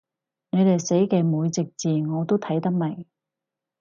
[0.49, 3.05] 你哋寫嘅每隻字我都睇得明